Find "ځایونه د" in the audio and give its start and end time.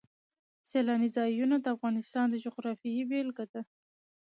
1.17-1.65